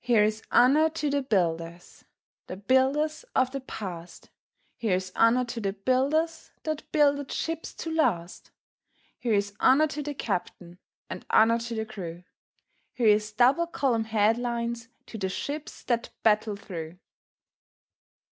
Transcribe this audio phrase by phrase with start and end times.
[0.00, 2.04] Here's honour to the builders–
[2.48, 4.28] The builders of the past;
[4.76, 8.50] Here's honour to the builders That builded ships to last;
[9.20, 10.78] Here's honour to the captain,
[11.08, 12.24] And honour to the crew;
[12.92, 16.98] Here's double column headlines To the ships that battle through.